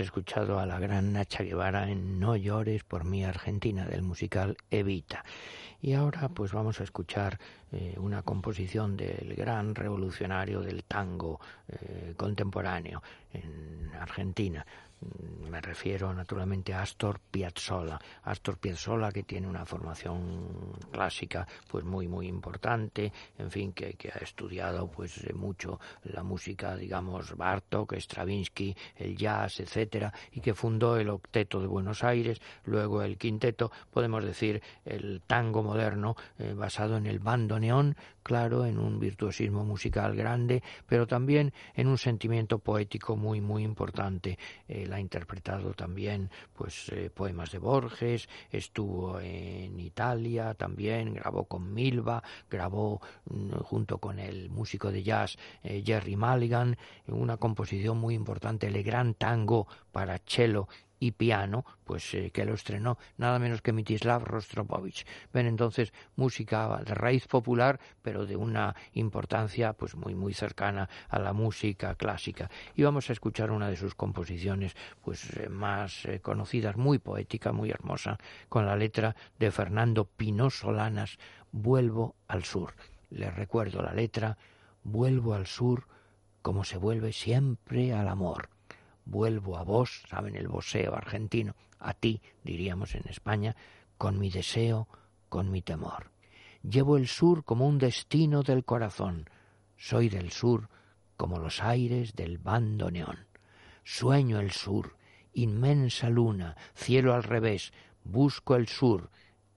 [0.00, 5.24] Escuchado a la gran Nacha Guevara en No llores por mi Argentina del musical Evita.
[5.80, 7.38] Y ahora pues vamos a escuchar
[7.70, 14.66] eh, una composición del gran revolucionario del tango eh, contemporáneo en Argentina.
[15.04, 18.00] Mm, Me refiero naturalmente a Astor Piazzolla.
[18.24, 24.08] Astor Piazzolla que tiene una formación clásica pues muy muy importante, en fin, que, que
[24.08, 30.54] ha estudiado pues eh, mucho la música, digamos, Bartok, Stravinsky, el jazz, etcétera, y que
[30.54, 36.52] fundó el Octeto de Buenos Aires, luego el Quinteto, podemos decir el tango moderno eh,
[36.54, 42.58] basado en el bandoneón, claro, en un virtuosismo musical grande, pero también en un sentimiento
[42.58, 44.38] poético muy muy importante.
[44.66, 51.72] Él ha interpretado también pues eh, poemas de Borges, estuvo en Italia también, grabó con
[51.72, 58.14] Milva, grabó mm, junto con el músico de jazz eh, Jerry Mulligan, una composición muy
[58.14, 60.66] importante, el gran tango para cello
[60.98, 65.06] y piano, pues eh, que lo estrenó nada menos que Mitislav Rostropovich.
[65.32, 71.18] Ven entonces música de raíz popular, pero de una importancia pues muy muy cercana a
[71.18, 72.50] la música clásica.
[72.74, 77.52] Y vamos a escuchar una de sus composiciones pues eh, más eh, conocidas, muy poética,
[77.52, 78.18] muy hermosa,
[78.48, 81.18] con la letra de Fernando Pino Solanas,
[81.56, 82.74] Vuelvo al sur.
[83.10, 84.36] Les recuerdo la letra,
[84.82, 85.86] Vuelvo al sur
[86.42, 88.53] como se vuelve siempre al amor
[89.04, 93.56] vuelvo a vos, saben el voseo argentino, a ti, diríamos en España,
[93.98, 94.88] con mi deseo,
[95.28, 96.10] con mi temor.
[96.62, 99.28] Llevo el sur como un destino del corazón,
[99.76, 100.68] soy del sur
[101.16, 103.26] como los aires del bandoneón.
[103.84, 104.96] Sueño el sur,
[105.34, 109.10] inmensa luna, cielo al revés, busco el sur,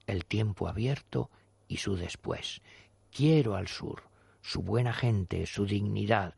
[0.06, 1.30] el tiempo abierto
[1.68, 2.62] y su después.
[3.12, 4.04] Quiero al sur,
[4.41, 6.36] su buena gente, su dignidad.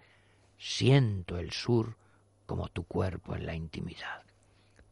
[0.57, 1.97] Siento el sur
[2.49, 4.23] como tu cuerpo en la intimidad.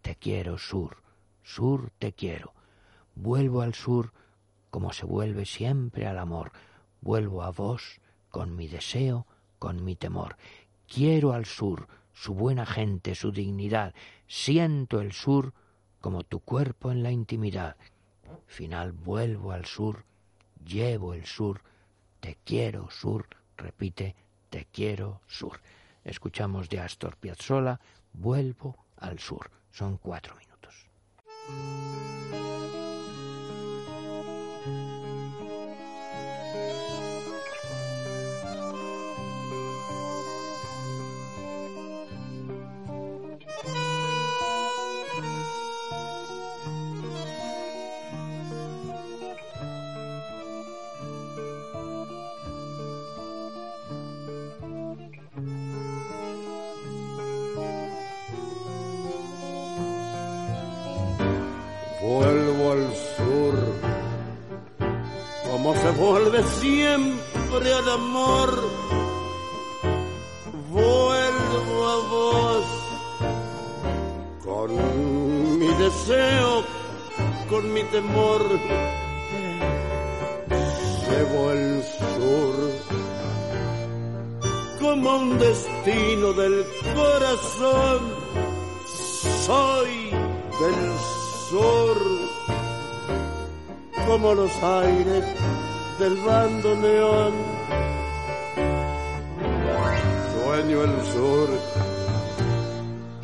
[0.03, 1.01] Te quiero, sur,
[1.41, 2.53] sur te quiero.
[3.15, 4.13] Vuelvo al sur
[4.69, 6.51] como se vuelve siempre al amor.
[7.01, 7.99] Vuelvo a vos
[8.29, 9.25] con mi deseo,
[9.57, 10.37] con mi temor.
[10.87, 13.95] Quiero al sur, su buena gente, su dignidad.
[14.27, 15.55] Siento el sur
[15.99, 17.75] como tu cuerpo en la intimidad.
[18.45, 20.05] Final vuelvo al sur,
[20.63, 21.61] llevo el sur,
[22.19, 23.25] te quiero, sur,
[23.57, 24.15] repite,
[24.51, 25.59] te quiero, sur.
[26.07, 27.79] Escuchamos de Astor Piazzolla,
[28.13, 29.51] Vuelvo al sur.
[29.69, 30.87] Son cuatro minutos.
[65.97, 68.49] Vuelve siempre al amor,
[70.71, 72.65] vuelvo a vos
[74.45, 76.63] con mi deseo,
[77.49, 78.41] con mi temor,
[81.09, 82.55] llevo el sur
[84.79, 87.99] como un destino del corazón,
[89.45, 90.11] soy
[90.61, 90.79] del
[91.49, 91.97] sur,
[94.05, 95.25] como los aires
[95.99, 97.33] del bando neón.
[100.33, 101.49] Sueño el sur,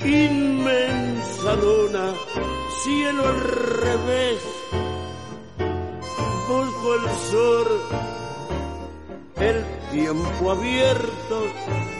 [0.03, 2.13] inmensa luna,
[2.84, 4.41] cielo al revés.
[6.47, 7.67] Busco el sur,
[9.39, 11.43] el tiempo abierto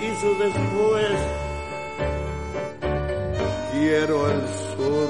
[0.01, 1.17] y su después.
[3.71, 4.41] Quiero el
[4.76, 5.09] sur,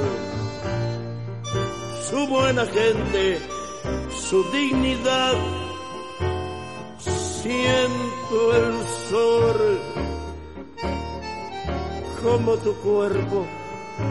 [2.09, 3.52] su buena gente,
[4.33, 5.35] su dignidad.
[6.97, 8.73] Siento el
[9.07, 9.57] sur
[12.23, 13.45] como tu cuerpo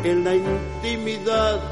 [0.04, 1.71] en la intimidad.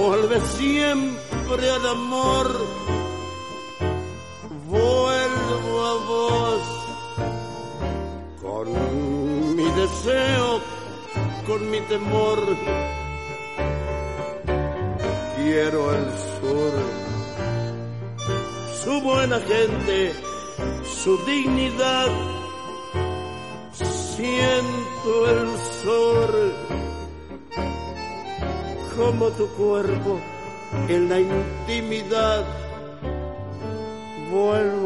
[0.00, 2.46] Vuelve siempre al amor.
[4.68, 6.62] Vuelvo a vos
[8.42, 10.60] con mi deseo,
[11.46, 12.38] con mi temor.
[15.36, 16.72] Quiero el sur,
[18.82, 20.12] su buena gente,
[21.02, 22.10] su dignidad
[24.20, 25.49] siento el
[29.10, 30.20] como tu cuerpo
[30.88, 32.44] en la intimidad
[34.30, 34.79] vuelvo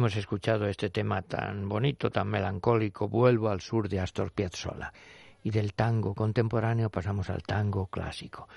[0.00, 4.94] Hemos escuchado este tema tan bonito, tan melancólico, Vuelvo al sur de Astor Piazzolla.
[5.44, 8.48] Y del tango contemporáneo pasamos al tango clásico.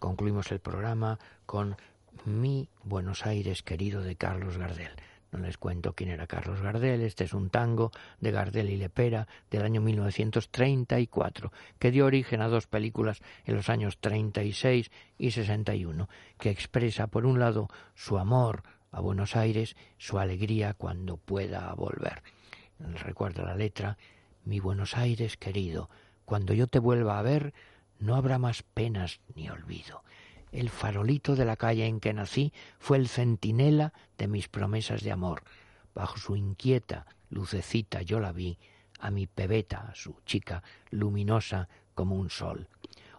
[0.00, 1.76] Concluimos el programa con
[2.24, 4.90] Mi Buenos Aires querido de Carlos Gardel.
[5.30, 9.28] No les cuento quién era Carlos Gardel, este es un tango de Gardel y Lepera
[9.48, 16.08] del año 1934, que dio origen a dos películas en los años 36 y 61,
[16.40, 18.64] que expresa por un lado su amor
[18.96, 22.22] a Buenos Aires, su alegría cuando pueda volver.
[22.78, 23.98] Recuerda la letra,
[24.46, 25.90] mi Buenos Aires querido,
[26.24, 27.52] cuando yo te vuelva a ver,
[27.98, 30.02] no habrá más penas ni olvido.
[30.50, 35.12] El farolito de la calle en que nací fue el centinela de mis promesas de
[35.12, 35.42] amor.
[35.94, 38.58] Bajo su inquieta lucecita yo la vi,
[38.98, 42.70] a mi pebeta, su chica, luminosa como un sol.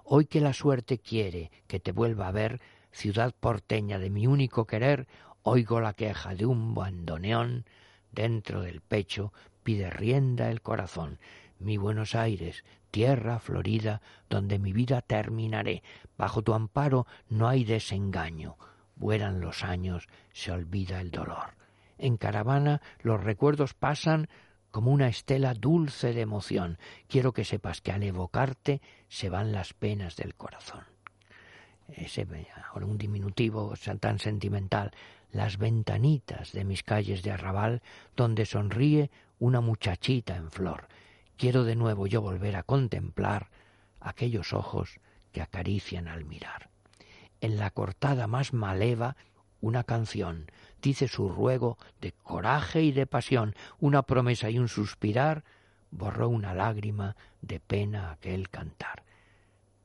[0.05, 2.61] Hoy que la suerte quiere que te vuelva a ver,
[2.91, 5.07] ciudad porteña de mi único querer,
[5.49, 7.63] oigo la queja de un bandoneón
[8.11, 9.31] dentro del pecho
[9.63, 11.19] pide rienda el corazón.
[11.57, 15.83] Mi Buenos Aires, tierra florida, donde mi vida terminaré.
[16.17, 18.57] Bajo tu amparo no hay desengaño.
[18.97, 21.55] Vuelan los años, se olvida el dolor.
[21.97, 24.27] En caravana los recuerdos pasan
[24.69, 26.77] como una estela dulce de emoción.
[27.07, 30.83] Quiero que sepas que al evocarte se van las penas del corazón.
[31.87, 32.27] Ese,
[32.75, 34.91] un diminutivo tan sentimental,
[35.31, 37.81] las ventanitas de mis calles de arrabal,
[38.15, 40.87] donde sonríe una muchachita en flor.
[41.37, 43.49] Quiero de nuevo yo volver a contemplar
[43.99, 44.99] aquellos ojos
[45.31, 46.69] que acarician al mirar.
[47.41, 49.15] En la cortada más maleva,
[49.61, 50.51] una canción
[50.81, 55.43] dice su ruego de coraje y de pasión, una promesa y un suspirar,
[55.91, 59.03] borró una lágrima de pena aquel cantar.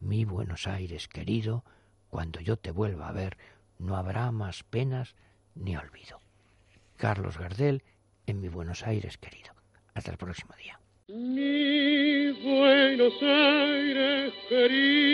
[0.01, 1.65] Mi Buenos Aires querido,
[2.11, 3.39] cuando yo te vuelva a ver,
[3.79, 5.15] no habrá más penas
[5.55, 6.21] ni olvido.
[6.97, 7.83] Carlos Gardel
[8.27, 9.53] en mi Buenos Aires querido.
[9.95, 10.79] Hasta el próximo día.
[11.09, 15.13] Mi Buenos Aires querido,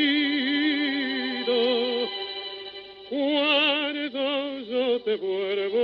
[3.09, 5.79] cuando yo te vuelvo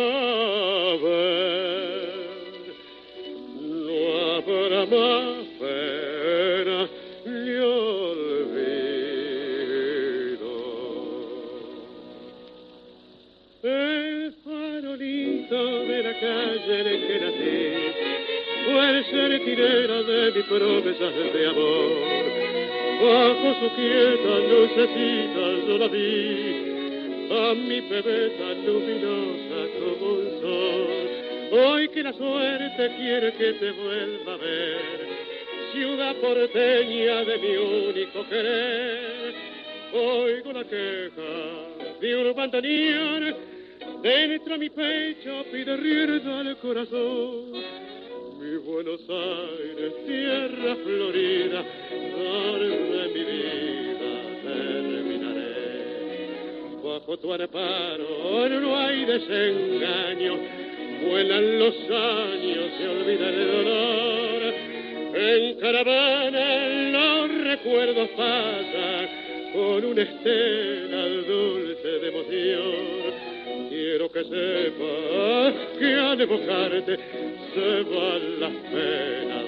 [0.00, 1.71] a ver,
[19.44, 22.32] tirera de mis promesas de amor.
[23.02, 30.86] Bajo su quieta lucecita yo la vi, a mi bebé tan luminosa como un sol.
[31.50, 34.80] Hoy que la suerte quiere que te vuelva a ver,
[35.72, 39.34] ciudad porteña de mi único querer.
[39.92, 43.36] Oigo la queja de un bandoneón,
[44.02, 47.81] dentro de mi pecho pide rienda al corazón
[48.58, 51.64] Buenos Aires, tierra florida,
[52.68, 54.10] de mi vida
[54.42, 55.86] terminaré.
[56.84, 60.36] Bajo tu amparo no hay desengaño,
[61.08, 64.54] vuelan los años, se olvida el dolor.
[65.14, 69.08] En caravana los recuerdos pasan
[69.54, 73.31] con una estela dulce de emoción
[73.92, 76.96] quiero que sepas que al evocarte
[77.52, 79.41] se van las penas del